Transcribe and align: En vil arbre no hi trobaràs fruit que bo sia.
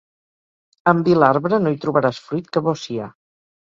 En 0.93 1.03
vil 1.09 1.27
arbre 1.29 1.61
no 1.69 1.77
hi 1.77 1.79
trobaràs 1.87 2.25
fruit 2.27 2.53
que 2.59 2.69
bo 2.71 2.79
sia. 2.89 3.17